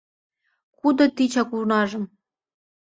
Кудо 0.79 1.05
тичак 1.15 1.49
унажым 1.57 2.05